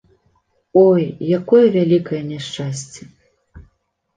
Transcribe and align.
Ой, 0.85 1.03
якое 1.39 1.61
вялікае 1.75 2.23
няшчасце! 2.33 3.01